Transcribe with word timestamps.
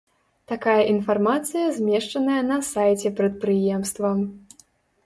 Такая 0.51 0.79
інфармацыя 0.93 1.67
змешчаная 1.77 2.41
на 2.49 2.59
сайце 2.73 3.07
прадпрыемства. 3.21 4.15